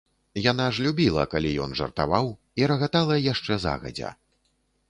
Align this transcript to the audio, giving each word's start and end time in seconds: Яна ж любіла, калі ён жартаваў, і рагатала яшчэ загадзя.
Яна 0.51 0.65
ж 0.77 0.85
любіла, 0.85 1.25
калі 1.33 1.51
ён 1.67 1.77
жартаваў, 1.81 2.33
і 2.63 2.67
рагатала 2.73 3.21
яшчэ 3.33 3.63
загадзя. 3.67 4.09